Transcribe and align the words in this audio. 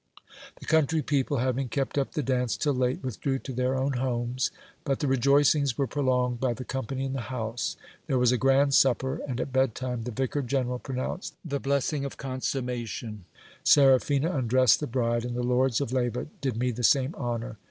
The 0.59 0.65
country 0.65 1.03
people, 1.03 1.37
having 1.37 1.69
kept 1.69 1.95
up 1.95 2.13
the 2.13 2.23
dance 2.23 2.57
till 2.57 2.73
late, 2.73 3.03
withdrew 3.03 3.37
to 3.37 3.53
their 3.53 3.75
own 3.77 3.93
homes; 3.93 4.49
but 4.83 4.99
the 4.99 5.05
rejoicings 5.07 5.77
were 5.77 5.85
prolonged 5.85 6.39
by 6.39 6.55
the 6.55 6.63
company 6.65 7.05
in 7.05 7.13
the 7.13 7.29
house. 7.29 7.77
There 8.07 8.17
was 8.17 8.31
a 8.31 8.37
grand 8.39 8.73
supper, 8.73 9.21
and 9.27 9.39
at 9.39 9.53
bed 9.53 9.75
time 9.75 10.05
the 10.05 10.11
vicar 10.11 10.41
general 10.41 10.79
pronounced 10.79 11.35
the 11.45 11.49
THE 11.49 11.51
HONEY 11.51 11.51
MOON. 11.51 11.59
3^3 11.59 11.63
blessing 11.65 12.05
of 12.05 12.17
consummation. 12.17 13.25
Seraphina 13.63 14.35
undressed 14.35 14.79
the 14.79 14.87
bride, 14.87 15.23
and 15.23 15.35
the 15.35 15.43
lords 15.43 15.79
of 15.79 15.91
Leyva 15.93 16.25
did 16.41 16.57
me 16.57 16.71
the 16.71 16.81
same 16.81 17.13
honour. 17.13 17.59